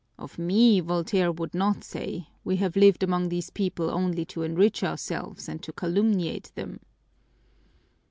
Of 0.17 0.39
me 0.39 0.79
Voltaire 0.79 1.31
would 1.31 1.53
not 1.53 1.83
say, 1.83 2.29
'We 2.43 2.55
have 2.57 2.75
lived 2.75 3.03
among 3.03 3.29
these 3.29 3.51
people 3.51 3.91
only 3.91 4.25
to 4.25 4.41
enrich 4.41 4.83
ourselves 4.83 5.47
and 5.47 5.61
to 5.61 5.71
calumniate 5.71 6.51
them.'" 6.55 6.79